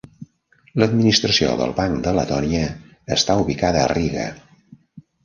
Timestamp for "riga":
3.93-4.25